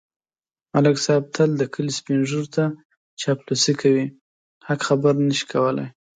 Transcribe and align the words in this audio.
ملک 0.73 0.97
صاحب 1.05 1.23
تل 1.35 1.49
د 1.57 1.63
کلي 1.73 1.93
سپېنږیروته 1.99 2.63
چاپلوسي 3.21 3.73
کوي. 3.81 4.05
حق 4.67 4.79
خبره 4.87 5.17
نشي 5.29 5.45
کولای. 5.53 5.87